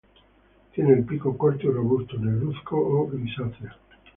[0.73, 3.69] Tiene el pico corto y robusto, negruzco o grisáceo.